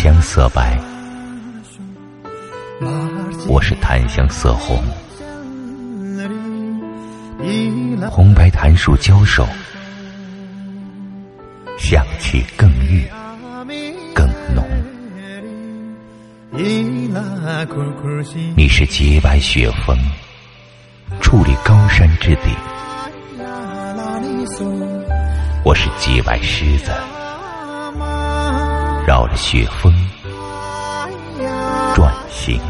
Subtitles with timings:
[0.00, 0.78] 香色白，
[3.48, 4.80] 我是檀香色红，
[8.08, 9.44] 红白檀树交手，
[11.78, 13.02] 香气更郁
[14.14, 14.64] 更浓。
[18.54, 19.98] 你是洁白雪峰，
[21.20, 22.54] 矗立高山之顶，
[25.64, 26.92] 我是洁白狮子。
[29.08, 29.90] 绕着雪峰
[31.94, 32.60] 转行。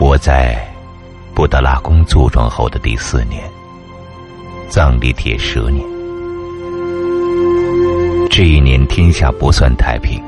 [0.00, 0.58] 我在
[1.32, 3.48] 布达拉宫坐庄后的第四年，
[4.68, 5.86] 藏历铁蛇年，
[8.28, 10.20] 这一年天下不算太平。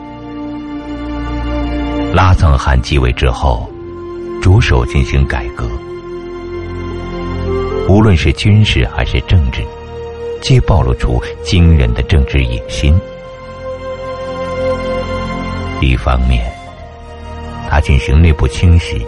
[2.14, 3.67] 拉藏汗继位之后。
[4.40, 5.68] 着手进行改革，
[7.88, 9.62] 无论是军事还是政治，
[10.40, 12.94] 皆暴露出惊人的政治野心。
[15.80, 16.50] 一方面，
[17.68, 19.04] 他进行内部清洗，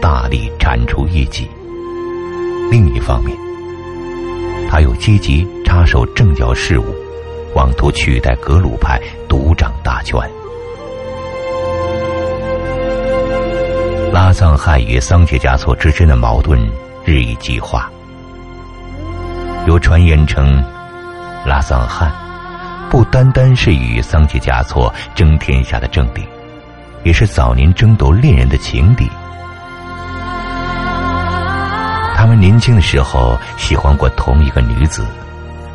[0.00, 1.44] 大力铲除异己；
[2.70, 3.36] 另一方面，
[4.68, 6.84] 他又积极插手政教事务，
[7.54, 10.18] 妄图取代格鲁派独掌大权。
[14.14, 16.56] 拉藏汗与桑杰嘉措之间的矛盾
[17.04, 17.90] 日益激化，
[19.66, 20.62] 有传言称，
[21.44, 22.12] 拉藏汗
[22.88, 26.24] 不单单是与桑杰嘉措争天下的政敌，
[27.02, 29.10] 也是早年争夺恋人的情敌。
[32.14, 35.04] 他们年轻的时候喜欢过同一个女子，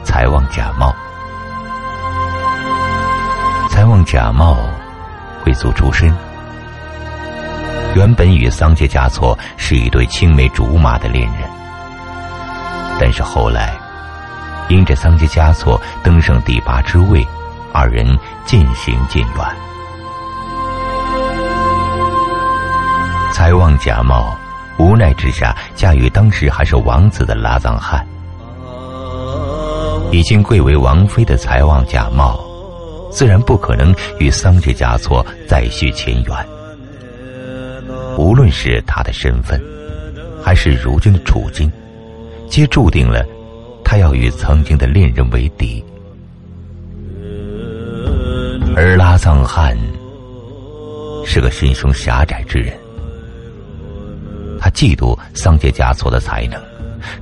[0.06, 0.96] 才旺假冒。
[3.70, 4.56] 才旺假冒，
[5.44, 6.10] 贵族出身。
[7.96, 11.50] 原本与桑杰嘉措是一对青梅竹马的恋人，
[13.00, 13.76] 但是后来，
[14.70, 17.26] 因着桑杰嘉措登上第八之位，
[17.74, 18.08] 二人
[18.46, 19.46] 渐行渐远。
[23.34, 24.36] 才旺假冒，
[24.78, 28.06] 无奈之下嫁与当时还是王子的拉藏汗。
[30.12, 32.40] 已经贵为王妃的才旺假冒，
[33.12, 36.59] 自然不可能与桑杰嘉措再续前缘。
[38.20, 39.64] 无论是他的身份，
[40.44, 41.72] 还是如今的处境，
[42.50, 43.26] 皆注定了
[43.82, 45.82] 他要与曾经的恋人为敌。
[48.76, 49.78] 而拉藏汗
[51.26, 52.78] 是个心胸狭窄之人，
[54.60, 56.62] 他嫉妒桑杰嘉措的才能，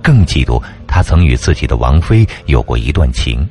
[0.02, 3.48] 更嫉妒他曾与自己的王妃有过一段情。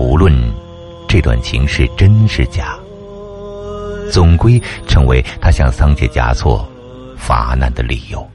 [0.00, 0.32] 无论
[1.06, 2.78] 这段情是真是假。
[4.10, 6.68] 总归成为他向桑杰嘉措
[7.16, 8.26] 发难的理由。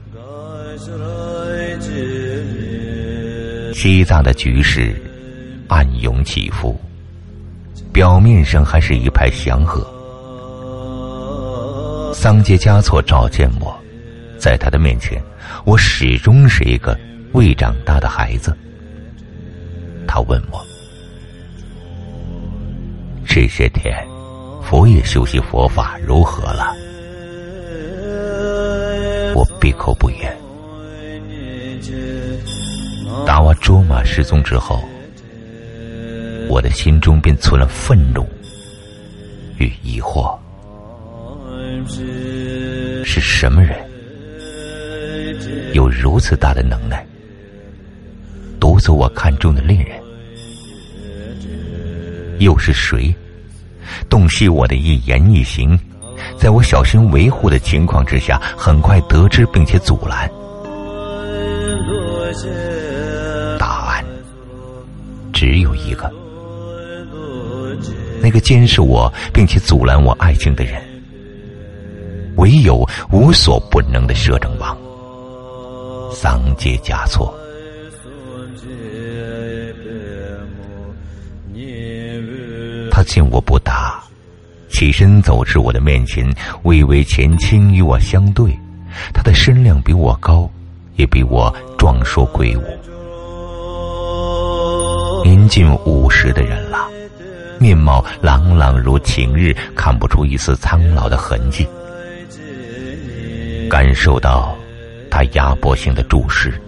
[3.74, 4.94] 西藏的局势
[5.68, 6.78] 暗涌起伏，
[7.92, 9.86] 表面上还是一派祥和。
[12.12, 13.74] 桑杰嘉措召见我，
[14.38, 15.22] 在他的面前，
[15.64, 16.98] 我始终是一个
[17.32, 18.54] 未长大的孩子。
[20.06, 20.60] 他问我
[23.24, 23.94] 这些天。
[24.62, 26.74] 佛爷修习佛法如何了？
[29.34, 30.36] 我闭口不言。
[33.26, 34.82] 达瓦卓玛失踪之后，
[36.48, 38.24] 我的心中便存了愤怒
[39.58, 40.38] 与疑惑：
[43.04, 43.76] 是什么人
[45.74, 47.04] 有如此大的能耐，
[48.60, 50.00] 夺走我看中的恋人？
[52.38, 53.14] 又是谁？
[54.08, 55.78] 洞悉我的一言一行，
[56.36, 60.30] 在我小心维护的情况之下，很快得知并且阻拦。
[63.58, 64.04] 答案
[65.32, 66.10] 只有一个：
[68.22, 70.80] 那个监视我并且阻拦我爱情的人，
[72.36, 74.76] 唯有无所不能的摄政王
[76.12, 77.34] 桑杰嘉措。
[83.10, 84.00] 见我不答，
[84.68, 88.56] 起身走至我的面前，微微前倾与我相对。
[89.12, 90.48] 他的身量比我高，
[90.94, 92.62] 也比我壮硕魁梧，
[95.24, 96.88] 年近五十的人了，
[97.58, 101.66] 面貌朗朗如晴日，看不出一丝苍老的痕迹。
[103.68, 104.56] 感受到
[105.10, 106.60] 他压迫性的注视，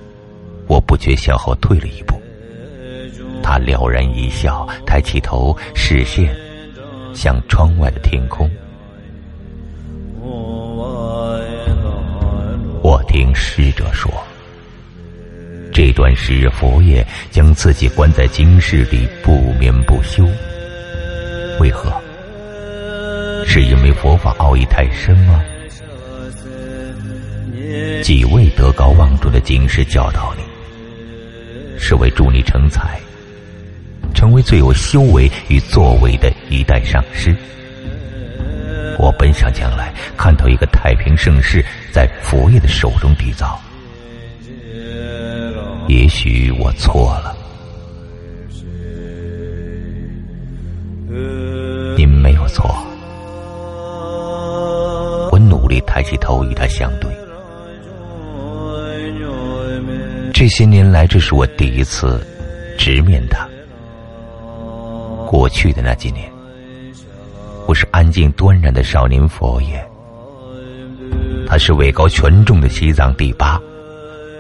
[0.67, 2.21] 我不觉向后退了一步。
[3.43, 6.35] 他了然一笑，抬起头，视线
[7.15, 8.49] 向窗外的天空。
[12.83, 14.11] 我听师者说，
[15.73, 20.27] 这段时日佛爷将自己关在京室里不眠不休，
[21.61, 21.93] 为何？
[23.45, 25.43] 是因为佛法奥义太深吗？
[28.03, 30.43] 几位德高望重的经师教导你，
[31.79, 33.01] 是为助你成才，
[34.23, 37.35] 成为最有修为与作为的一代上师。
[38.97, 41.61] 我本想将来看到一个太平盛世
[41.91, 43.61] 在佛爷的手中缔造，
[45.89, 47.37] 也许我错了。
[51.97, 52.73] 您没有错，
[55.33, 57.11] 我努力抬起头与他相对。
[60.33, 62.25] 这些年来，这是我第一次
[62.79, 63.49] 直面他。
[65.33, 66.31] 过去的那几年，
[67.67, 69.83] 我是安静端然的少年佛爷，
[71.47, 73.59] 他是位高权重的西藏第八。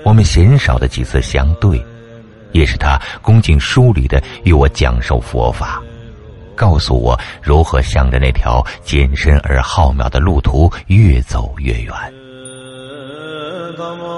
[0.04, 1.82] 我们鲜少的几次相对，
[2.52, 5.82] 也是他恭敬疏离的与我讲授佛法，
[6.54, 11.94] 告诉我如何向着那条艰深而浩渺的路途越走越远。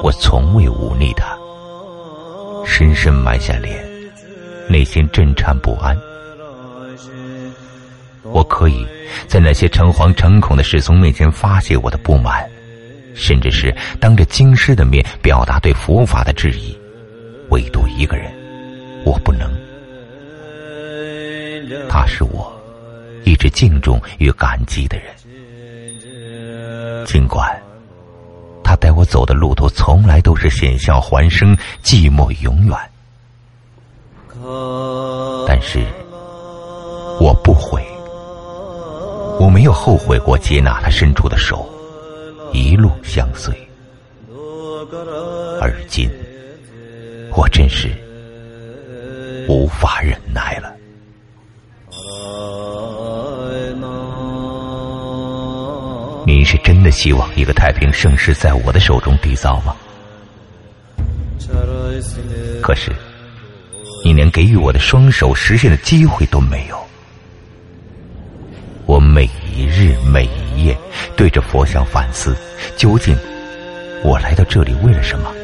[0.03, 1.39] 我从未忤逆他。
[2.67, 3.81] 深深埋下脸，
[4.69, 5.97] 内心震颤不安。
[8.35, 8.85] 我可以
[9.29, 12.45] 在那些诚惶诚恐的侍从面前发泄我的不满，
[13.15, 16.77] 甚至是当着京师的面表达对佛法的质疑。
[17.51, 18.33] 唯独一个人，
[19.05, 19.49] 我不能。
[21.89, 22.53] 他是我
[23.25, 25.07] 一直敬重与感激的人，
[27.07, 27.49] 尽管。
[28.65, 32.77] 他带我走的路途从来都是险象环生、寂寞永远，
[35.47, 35.87] 但是
[37.21, 37.85] 我不悔，
[39.41, 41.69] 我没有后悔过接纳他伸出的手，
[42.53, 43.53] 一路相随。
[45.61, 46.11] 而今，
[47.35, 47.89] 我真是
[49.49, 50.73] 无法忍耐了。
[56.27, 59.75] 您是真的希望一个太平盛世在我的手中缔造吗？
[62.63, 62.91] 可是，
[64.05, 66.79] 你连给予我的双手实现的机会都没有。
[68.95, 70.25] 我每一日每
[70.55, 70.79] 一夜
[71.17, 72.37] 对着佛像反思，
[72.77, 73.19] 究竟
[74.05, 75.35] 我来到这里为了什么？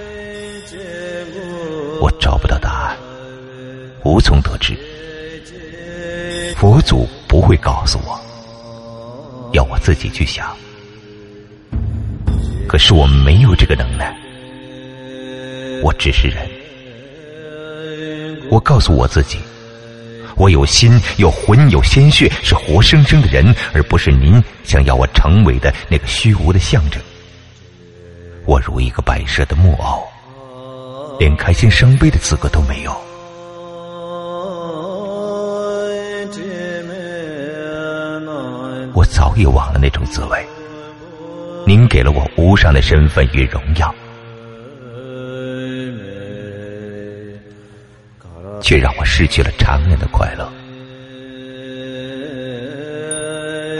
[2.00, 2.96] 我找不到答案，
[4.04, 4.78] 无从得知。
[6.54, 8.16] 佛祖不会告诉我，
[9.52, 10.56] 要我自己去想。
[12.68, 14.16] 可是我没有这个能耐，
[15.82, 16.48] 我只是人。
[18.48, 19.40] 我告诉我自己，
[20.40, 26.98] 我有心、有魂、有鲜血，是活生生的人，而不是您想要我成为的那个虚无的象征。
[28.46, 30.02] 我如一个摆设的木偶，
[31.18, 32.90] 连开心伤悲的资格都没有。
[38.94, 40.42] 我早已忘了那种滋味。
[41.66, 43.94] 您给了我无上的身份与荣耀，
[48.70, 50.48] 却让我失去了常人的快乐。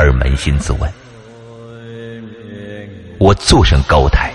[0.00, 0.92] 而扪心自问，
[3.20, 4.32] 我坐上高台，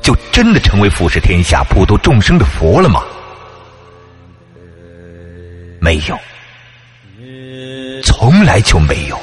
[0.00, 3.02] 就真的成为俯视天下、普度众生的佛了吗？
[5.80, 6.16] 没有，
[8.04, 9.18] 从来就没有。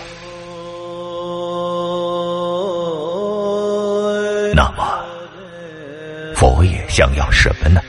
[4.53, 5.05] 那么，
[6.35, 7.79] 佛爷想要什么呢？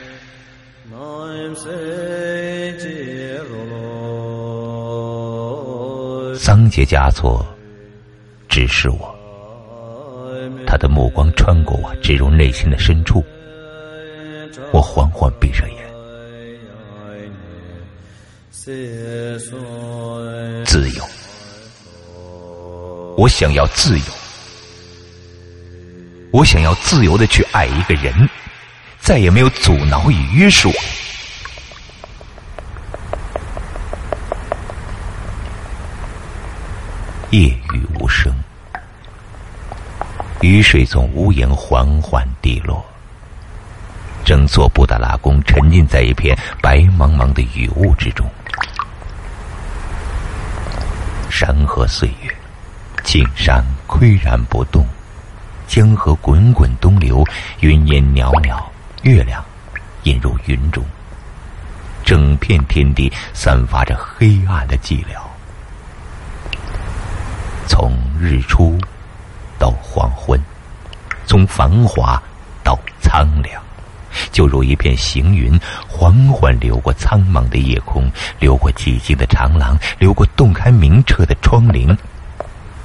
[6.49, 7.45] 桑杰嘉措
[8.47, 9.15] 指示我，
[10.65, 13.23] 他的目光穿过我，直入内心的深处。
[14.73, 15.77] 我缓缓闭上眼，
[20.65, 21.05] 自由，
[23.15, 24.05] 我想要自由。
[26.31, 28.27] 我想要自由的去爱一个人，
[28.99, 30.71] 再也没有阻挠与约束。
[37.31, 38.33] 夜雨无声，
[40.41, 42.83] 雨水从屋檐缓缓滴落。
[44.25, 48.27] 整座布达拉宫沉浸在一片白茫茫的雨雾之中。
[51.29, 52.35] 山河岁月，
[53.03, 54.83] 青山岿然不动。
[55.67, 57.23] 江河滚滚东流，
[57.59, 58.59] 云烟袅袅，
[59.03, 59.45] 月亮
[60.01, 60.83] 隐入云中。
[62.03, 65.28] 整片天地散发着黑暗的寂寥。
[67.69, 68.79] 从日出
[69.59, 70.41] 到黄昏，
[71.27, 72.21] 从繁华
[72.63, 73.61] 到苍凉，
[74.31, 75.57] 就如一片行云，
[75.87, 81.95] 缓缓流过苍茫的夜空，流过寂静的长廊，流过洞开明澈的窗棂，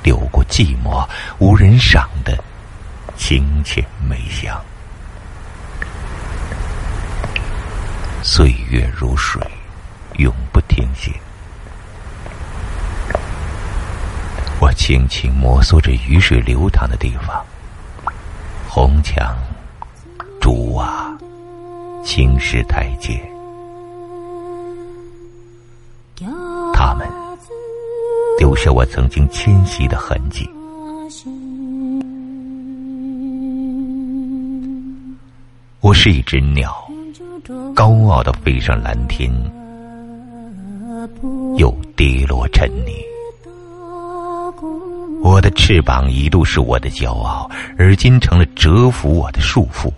[0.03, 2.38] 流过寂寞无人赏的
[3.17, 4.55] 清浅梅香。
[8.23, 9.41] 岁月如水，
[10.19, 11.11] 永不停歇。
[14.61, 17.43] 我轻轻摩挲着雨水流淌的地方，
[18.69, 19.35] 红墙、
[20.40, 21.16] 朱瓦、
[22.04, 23.19] 青石台阶，
[26.75, 27.09] 他们
[28.38, 30.49] 留下我曾经迁徙的痕迹。
[35.81, 36.90] 我是一只鸟，
[37.75, 39.33] 高傲的飞上蓝天，
[41.57, 43.13] 又跌落尘泥。
[45.25, 49.90] 我的翅膀一度是我的骄傲，而今成了折服我的束缚，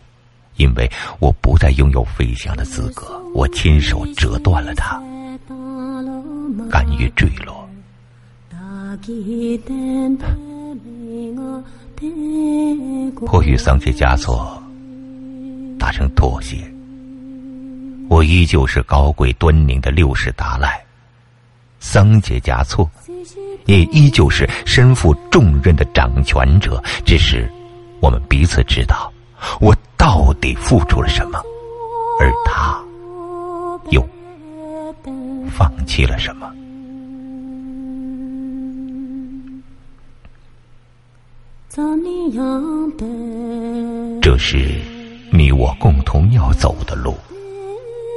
[0.54, 3.20] 因为我不再拥有飞翔的资格。
[3.34, 5.02] 我亲手折断了它，
[6.70, 7.68] 甘于坠落。
[13.26, 14.62] 迫于桑杰嘉措
[15.76, 16.56] 达成妥协，
[18.08, 20.80] 我依旧是高贵端宁的六世达赖，
[21.80, 22.88] 桑杰嘉措。
[23.66, 27.50] 也依旧是身负重任的掌权者，只是
[28.00, 29.12] 我们彼此知道，
[29.60, 31.38] 我到底付出了什么，
[32.20, 32.82] 而他
[33.90, 34.04] 又
[35.50, 36.52] 放弃了什么。
[44.22, 44.80] 这是
[45.30, 47.14] 你我共同要走的路，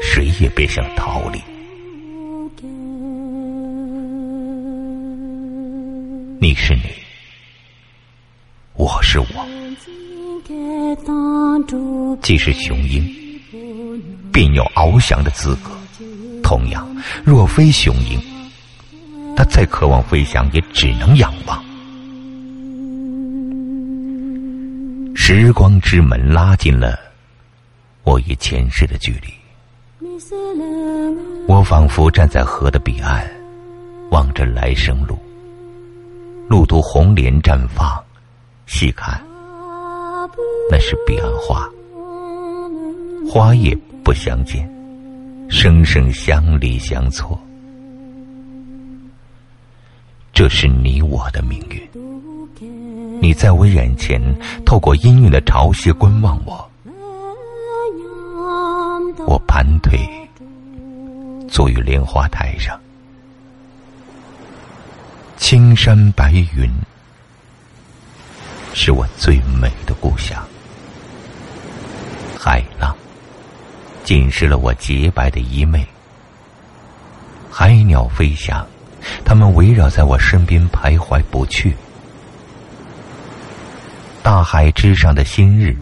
[0.01, 1.41] 谁也别想逃离。
[6.41, 6.83] 你是你，
[8.75, 9.25] 我是我。
[12.21, 13.05] 既是雄鹰，
[14.31, 15.71] 便有翱翔的资格。
[16.41, 16.87] 同样，
[17.25, 18.17] 若非雄鹰，
[19.35, 21.61] 他再渴望飞翔，也只能仰望。
[25.13, 26.97] 时光之门拉近了
[28.03, 29.27] 我与前世的距离，
[31.47, 33.29] 我仿佛站在河的彼岸，
[34.11, 35.19] 望着来生路。
[36.49, 38.03] 路途红莲绽放，
[38.65, 39.21] 细看，
[40.71, 41.69] 那是彼岸花，
[43.31, 44.67] 花叶不相见，
[45.47, 47.39] 生生相离相错。
[50.33, 51.87] 这是你我的命运。
[53.21, 54.19] 你在我眼前，
[54.65, 56.67] 透过氤氲的潮汐观望我，
[59.27, 59.99] 我盘腿
[61.47, 62.75] 坐于莲花台上。
[65.39, 66.69] 青山白云，
[68.73, 70.37] 是我最美的故乡。
[72.37, 72.95] 海浪
[74.03, 75.83] 浸湿了我洁白的衣袂。
[77.49, 78.67] 海鸟飞翔，
[79.23, 81.73] 它们围绕在我身边徘徊不去。
[84.21, 85.75] 大海之上的新日，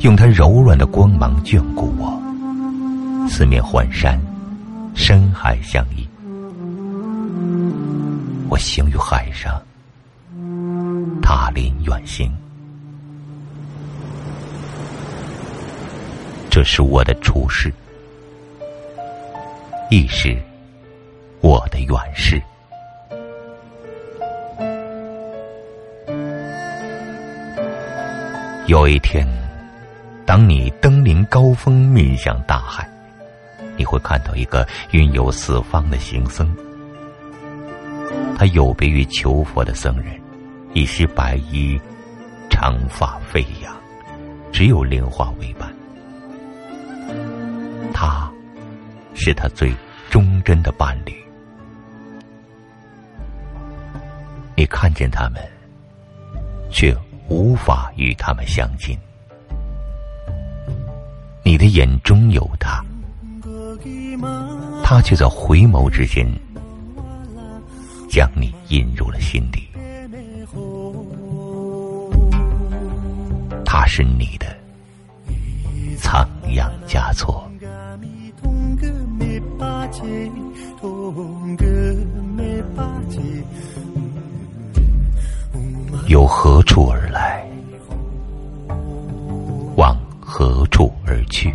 [0.00, 2.20] 用它柔软的光芒眷顾我。
[3.28, 4.20] 四面环山，
[4.94, 6.05] 深海相依。
[8.48, 9.60] 我行于海上，
[11.20, 12.32] 踏林远行，
[16.48, 17.72] 这是我的出世，
[19.90, 20.40] 亦是
[21.40, 22.40] 我的远世。
[28.66, 29.26] 有一天，
[30.24, 32.88] 当你登临高峰，面向大海，
[33.76, 36.56] 你会看到一个云游四方的行僧。
[38.38, 40.20] 他有别于求佛的僧人，
[40.74, 41.80] 一袭白衣，
[42.50, 43.74] 长发飞扬，
[44.52, 45.72] 只有莲花为伴。
[47.94, 48.30] 他，
[49.14, 49.74] 是他最
[50.10, 51.14] 忠贞的伴侣。
[54.54, 55.42] 你看见他们，
[56.70, 56.94] 却
[57.28, 58.96] 无法与他们相近。
[61.42, 62.84] 你的眼中有他，
[64.82, 66.26] 他却在回眸之间。
[68.16, 69.68] 将你引入了心底，
[73.62, 74.46] 他是你的
[75.98, 77.46] 仓央嘉措，
[86.08, 87.46] 由何处而来，
[89.76, 91.54] 往何处而去？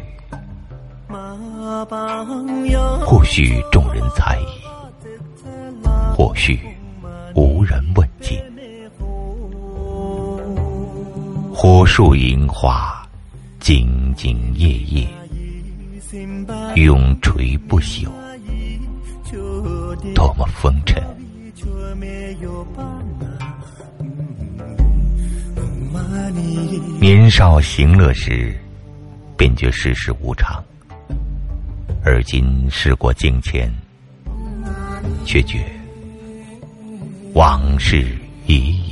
[3.04, 4.71] 或许众人猜疑，
[6.22, 6.60] 或许
[7.34, 8.38] 无人问津。
[11.52, 13.04] 火树银花，
[13.60, 15.08] 兢兢业业，
[16.76, 18.08] 永垂不朽。
[20.14, 21.02] 多么风尘！
[27.00, 28.56] 年少行乐时，
[29.36, 30.64] 便觉世事无常；
[32.06, 33.74] 而今事过境迁，
[35.26, 35.66] 却觉
[37.34, 38.06] 往事
[38.46, 38.92] 已矣。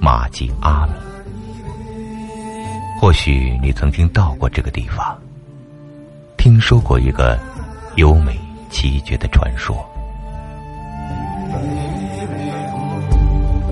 [0.00, 0.92] 马吉阿米，
[3.00, 5.18] 或许你曾经到过这个地方。
[6.36, 7.38] 听说过一个
[7.96, 8.38] 优美
[8.70, 9.84] 奇绝的传说。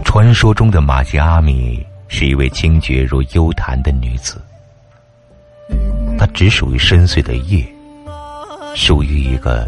[0.05, 4.39] 传说中的马吉阿米是一位清绝如幽潭的女子，
[6.19, 7.67] 她只属于深邃的夜，
[8.77, 9.67] 属于一个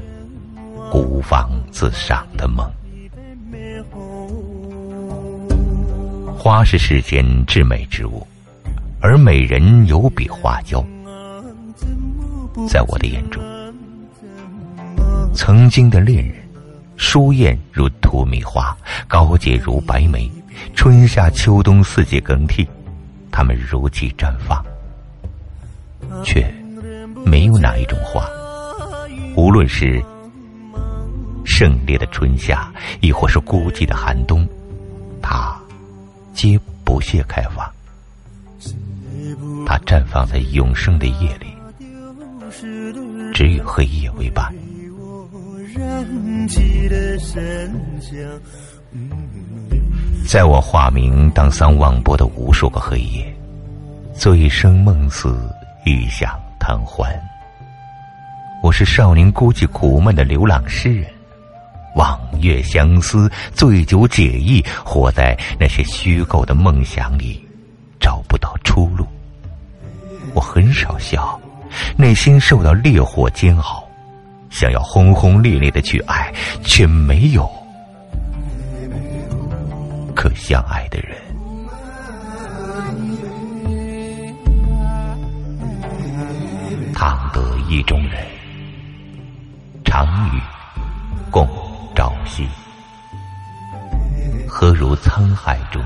[0.93, 2.71] 孤芳自赏的梦。
[6.37, 8.25] 花是世间至美之物，
[9.01, 10.85] 而美人有比花娇。
[12.69, 13.43] 在我的眼中，
[15.35, 16.37] 曾经的恋人，
[16.99, 18.77] 疏艳如荼蘼花，
[19.09, 20.31] 高洁如白梅，
[20.75, 22.69] 春夏秋冬四季更替，
[23.31, 24.65] 他们如期绽放，
[26.25, 26.53] 却
[27.25, 28.29] 没有哪一种花，
[29.37, 30.03] 无论是
[31.45, 34.47] 盛烈的春夏，亦或是孤寂的寒冬，
[35.23, 35.57] 它
[36.33, 37.71] 皆不屑开放。
[39.67, 41.47] 它绽放在永生的夜里。
[43.35, 44.55] 只与黑夜为伴。
[50.35, 53.25] 在我化名当桑望波的无数个黑夜，
[54.17, 55.49] 醉生梦死，
[55.85, 57.09] 欲想贪欢。
[58.61, 61.09] 我是少年孤寂苦闷的流浪诗人，
[61.95, 67.41] 望月相思，醉酒解意，活在那些虚构的梦想里，
[68.01, 69.07] 找不到出路。
[70.35, 71.41] 我很少笑。
[71.97, 73.85] 内心受到烈火煎熬，
[74.51, 77.49] 想要轰轰烈烈的去爱，却没有
[80.25, 81.15] 可相爱的人。
[86.95, 88.27] 倘得意中人，
[89.85, 90.41] 常与
[91.31, 91.47] 共
[91.95, 92.49] 朝夕，
[94.49, 95.85] 何如沧海中，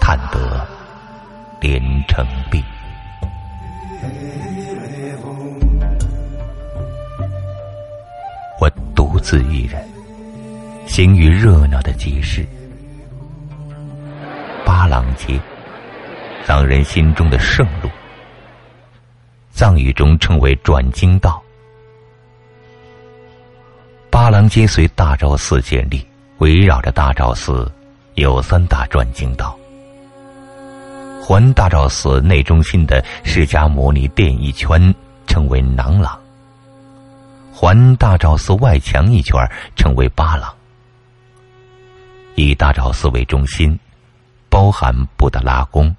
[0.00, 0.64] 叹得
[1.60, 2.62] 连城碧。
[8.60, 9.84] 我独自一人
[10.96, 12.42] 行于热闹的集市，
[14.64, 15.38] 八郎街，
[16.46, 17.90] 藏人心中的圣路，
[19.50, 21.38] 藏语中称为转经道。
[24.08, 26.02] 八郎街随大昭寺建立，
[26.38, 27.70] 围绕着大昭寺
[28.14, 29.54] 有三大转经道。
[31.22, 34.94] 环大昭寺内中心的释迦牟尼殿一圈
[35.26, 36.18] 称为囊廊，
[37.52, 39.38] 环大昭寺外墙一圈
[39.76, 40.55] 称为八廊。
[42.36, 43.78] 以大昭寺为中心，
[44.48, 45.94] 包含布达拉宫、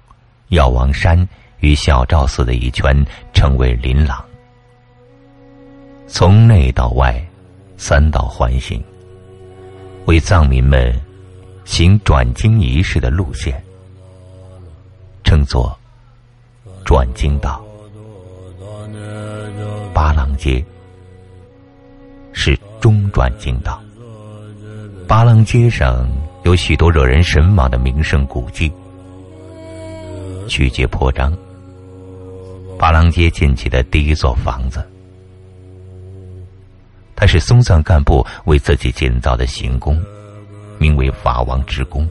[0.48, 4.24] 药王山与小昭寺的一圈称为琳琅。
[6.06, 7.22] 从内到外，
[7.76, 8.82] 三道环形，
[10.06, 10.98] 为藏民们
[11.64, 13.62] 行转经仪式的路线。
[15.24, 15.76] 称作
[16.84, 17.62] 转经道，
[19.92, 20.64] 八郎街
[22.32, 23.82] 是中转经道。
[25.06, 26.08] 八郎街上
[26.44, 28.72] 有许多惹人神往的名胜古迹，
[30.46, 31.36] 曲节坡章，
[32.78, 34.82] 八郎街建起的第一座房子，
[37.14, 40.00] 它是松赞干部为自己建造的行宫，
[40.78, 42.08] 名为法王之宫。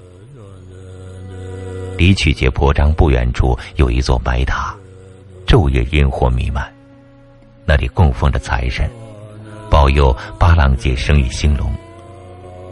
[1.98, 4.76] 离曲节坡章不远处有一座白塔，
[5.48, 6.72] 昼夜烟火弥漫。
[7.66, 8.88] 那里供奉着财神，
[9.70, 11.74] 保佑八郎街生意兴隆。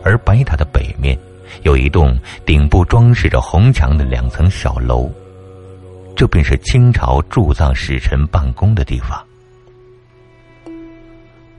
[0.03, 1.17] 而白塔的北面
[1.63, 5.10] 有一栋顶部装饰着红墙的两层小楼，
[6.15, 9.23] 这便是清朝驻藏使臣办公的地方。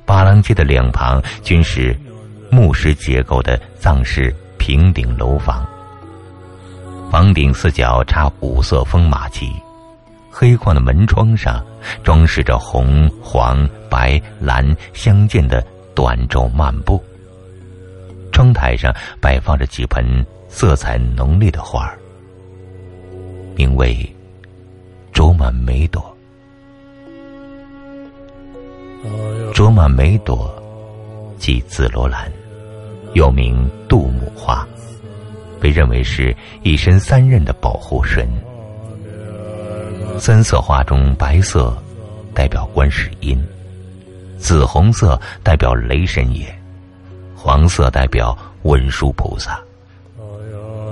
[0.04, 1.98] 八郎街的两旁均是
[2.50, 5.66] 木石结构的藏式平顶楼房。
[7.10, 9.52] 房顶四角插五色风马旗，
[10.30, 11.64] 黑框的门窗上
[12.02, 17.02] 装饰着红、黄、白、蓝相间的短轴幔布。
[18.36, 20.04] 窗台上摆放着几盆
[20.46, 21.98] 色彩浓烈的花儿，
[23.56, 24.06] 名为
[25.10, 26.14] 卓玛梅朵。
[29.54, 30.54] 卓玛梅朵
[31.38, 32.30] 即紫罗兰，
[33.14, 34.68] 又名杜母花，
[35.58, 38.28] 被认为是一身三刃的保护神。
[40.18, 41.74] 三色花中，白色
[42.34, 43.42] 代表观世音，
[44.36, 46.54] 紫红色代表雷神爷。
[47.46, 49.56] 黄色代表文殊菩萨。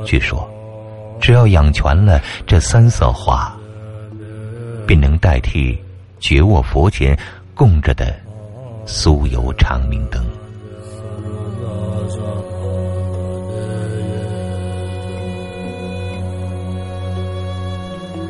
[0.06, 0.48] 据说，
[1.20, 3.52] 只要养全了这三色花，
[4.86, 5.76] 便能代替
[6.20, 7.18] 觉卧佛前
[7.56, 8.14] 供着的
[8.86, 10.24] 酥油长明灯。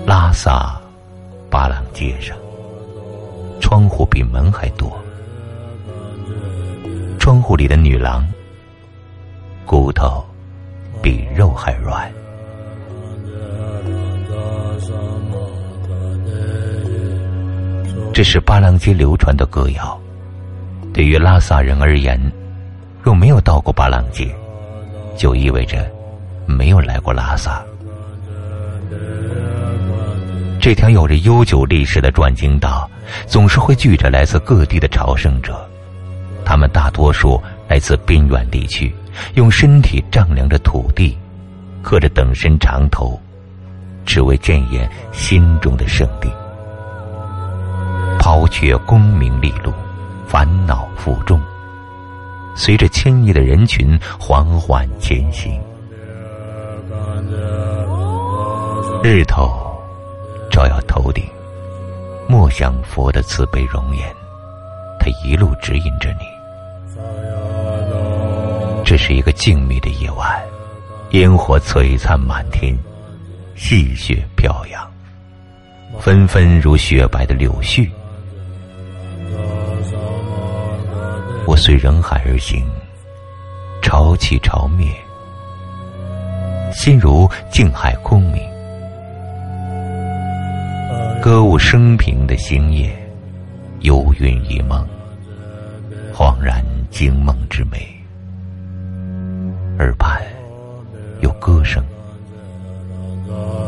[0.07, 0.81] 拉萨
[1.51, 2.35] 巴朗街上，
[3.61, 4.91] 窗户比门还多。
[7.25, 8.23] 窗户里的女郎，
[9.65, 10.23] 骨头
[11.03, 12.13] 比肉还软。
[18.13, 19.99] 这是巴郎街流传的歌谣。
[20.93, 22.21] 对于拉萨人而言，
[23.03, 24.31] 若没有到过巴郎街，
[25.17, 25.91] 就意味着
[26.45, 27.65] 没有来过拉萨。
[30.61, 32.87] 这条有着悠久历史的转经道，
[33.27, 35.67] 总是会聚着来自各地的朝圣者。
[36.55, 38.95] 他们大多数来自边远地区，
[39.35, 41.19] 用身体丈量着土地，
[41.83, 43.21] 刻着等身长头，
[44.07, 46.31] 只为见验心中的圣地。
[48.21, 49.73] 抛却功名利禄，
[50.29, 51.43] 烦恼负重，
[52.55, 55.61] 随着迁移的人群缓缓前行。
[59.03, 59.77] 日头
[60.49, 61.25] 照耀头顶，
[62.29, 64.09] 莫想佛的慈悲容颜，
[65.01, 66.33] 他一路指引着你。
[68.85, 70.39] 这是一个静谧的夜晚，
[71.13, 72.77] 烟火璀璨满天，
[73.57, 74.87] 细雪飘扬，
[75.99, 77.89] 纷纷如雪白的柳絮。
[81.47, 82.63] 我随人海而行，
[83.81, 84.93] 潮起潮灭，
[86.71, 88.43] 心如静海空明，
[91.23, 92.95] 歌舞升平的星夜，
[93.81, 94.87] 幽云一梦，
[96.15, 97.94] 恍然惊梦之美。
[99.79, 100.23] 耳畔
[101.21, 101.83] 有歌声，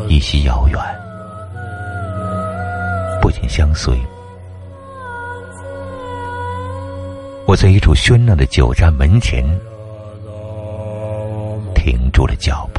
[0.08, 0.80] 依稀遥远，
[3.20, 3.98] 不禁相随。
[7.46, 9.44] 我在一处喧闹的酒家门前
[11.74, 12.75] 停住了脚步。